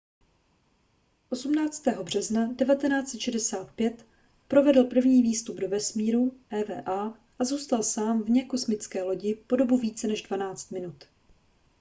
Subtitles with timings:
[1.29, 1.83] 18.
[2.03, 4.05] března 1965
[4.47, 10.07] provedl první výstup do vesmíru eva a zůstal sám vně kosmické lodi po dobu více
[10.07, 11.05] než dvanáct minut